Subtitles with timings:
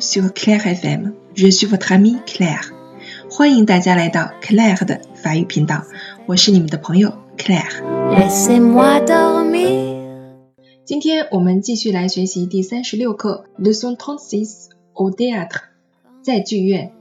[0.00, 1.14] sur Claire FM.
[1.34, 2.70] Je suis votre amie Claire.
[3.28, 5.82] 欢迎大家来到 Claire 的法语频道，
[6.26, 7.82] 我是你们的朋友 Claire。
[10.84, 15.62] 今天我们继续来学习第三十六课，Leçon trente-six au théâtre，
[16.22, 16.92] 在剧院。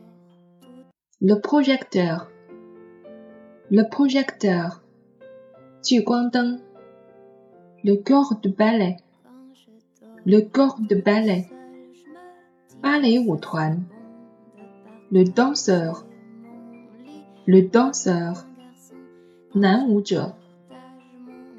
[1.22, 4.80] Le projecteur，le projecteur，
[5.84, 6.60] 聚光灯。
[7.84, 11.46] Le corps de ballet，le corps de ballet，
[12.82, 13.86] 芭蕾舞团。
[15.12, 18.44] Le danseur，le danseur，
[19.54, 20.34] 男舞者。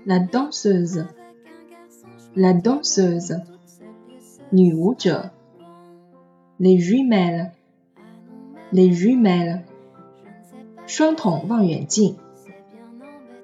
[0.05, 3.41] La danseuse。la danseuse,
[6.59, 7.53] les jumelles,
[8.73, 9.65] les jumelles,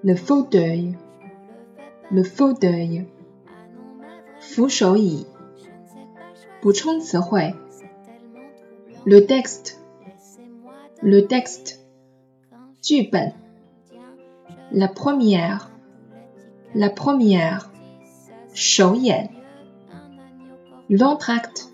[0.03, 0.97] le fauteuil,
[2.11, 3.07] le fauteuil,
[9.06, 9.80] le texte,
[11.04, 11.86] le texte,
[12.84, 13.34] Jupen,
[14.72, 15.72] la première,
[16.74, 17.72] la première,
[18.56, 19.28] Shouyen,
[20.90, 21.70] l'entracte,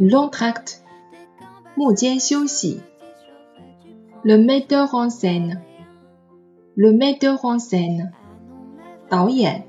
[0.00, 0.82] l'entracte,
[1.76, 2.16] Moujian
[4.24, 5.60] le metteur en scène,
[6.76, 8.12] le metteur en scène,
[9.10, 9.62] Daoyen,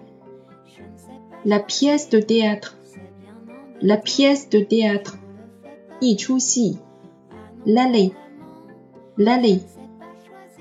[1.43, 2.77] la pièce de théâtre,
[3.81, 5.17] la pièce de théâtre,
[6.02, 6.78] 一出戏，
[7.64, 8.12] l'allée
[9.16, 9.60] l'allée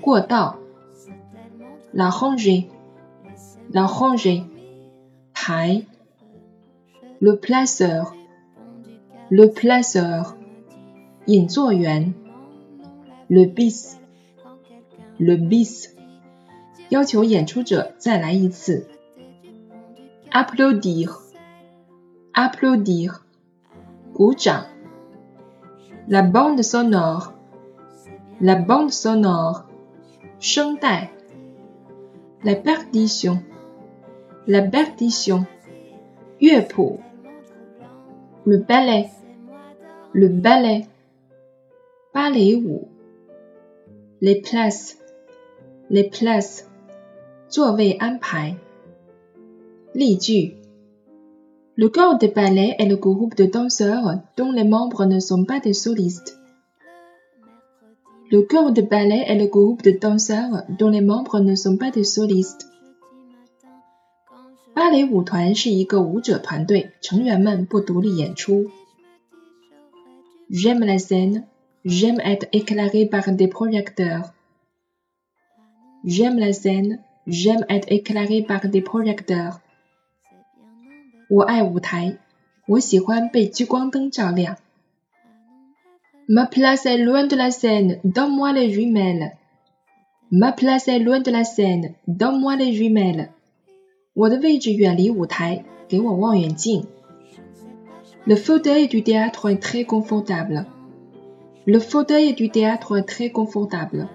[0.02, 0.56] 过道，
[1.92, 2.68] la rangée
[3.72, 4.44] la rangée
[7.20, 8.14] le placeur,
[9.30, 10.36] le placeur,
[13.28, 13.98] le bis,
[15.18, 15.94] le bis,
[20.32, 21.20] applaudir,
[22.34, 23.24] applaudir,
[26.07, 27.33] La bande sonore,
[28.41, 29.65] la bande sonore,
[32.43, 33.41] la perdition.
[34.45, 35.45] La partition,
[36.41, 36.59] le
[38.57, 39.09] ballet,
[40.11, 40.85] le ballet,
[44.19, 44.97] les places,
[45.89, 46.67] les places,
[51.76, 55.60] Le corps de ballet est le groupe de danseurs dont les membres ne sont pas
[55.60, 56.36] des solistes.
[58.30, 61.90] Le corps de ballet est le groupe de danseurs dont les membres ne sont pas
[61.90, 62.66] des solistes.
[64.74, 68.70] 芭蕾舞团是一个舞者团队，成员们不独立演出。
[70.50, 71.46] J'aime la scène,
[71.84, 74.32] j'aime être éclairé par des projecteurs.
[76.04, 79.60] J'aime la scène, j'aime être éclairé par des projecteurs.
[81.32, 82.18] 我爱舞台，
[82.66, 84.56] 我喜欢被聚光灯照亮。
[86.26, 89.32] Ma place est loin de la scène, donne-moi les jumelles.
[90.30, 93.28] Ma place est loin de la scène, donne-moi les jumelles.
[94.14, 96.86] 我的位置远离舞台，给我望远镜。
[98.26, 100.66] Le fauteuil du théâtre est très confortable.
[101.64, 104.08] Le fauteuil du théâtre est très confortable.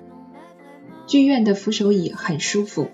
[1.07, 2.89] 剧院的扶手椅很舒服。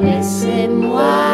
[0.00, 1.27] Laissez-moi